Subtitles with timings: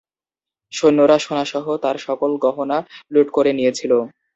[0.73, 2.77] সৈন্যরা সোনা সহ তার সকল গহনা
[3.13, 3.91] লুট করে নিয়েছিল।